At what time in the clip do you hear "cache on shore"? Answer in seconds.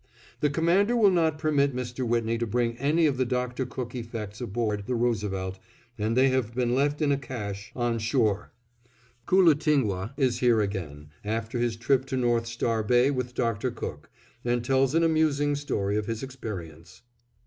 7.19-8.51